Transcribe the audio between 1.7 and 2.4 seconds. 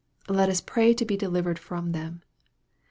them.